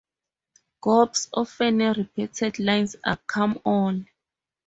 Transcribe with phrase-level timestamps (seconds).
[0.81, 4.07] Gob's often repeated lines are Come on!